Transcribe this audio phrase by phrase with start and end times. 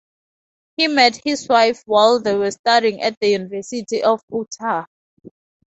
[0.77, 4.85] He met his wife while they were studying at the University of Utah.